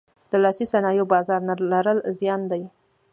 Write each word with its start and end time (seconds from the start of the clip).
د 0.31 0.33
لاسي 0.43 0.65
صنایعو 0.73 1.11
بازار 1.13 1.39
نه 1.49 1.53
لرل 1.71 1.99
زیان 2.19 2.41
دی. 2.51 2.63